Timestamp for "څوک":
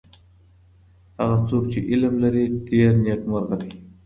1.47-1.63